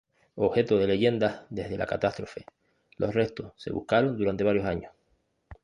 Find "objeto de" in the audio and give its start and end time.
0.33-0.87